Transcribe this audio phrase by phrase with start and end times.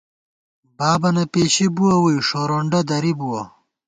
[0.77, 3.41] بابَنہ پېشی بُوَہ ووئی، ݭورونڈہ درِبُوَہ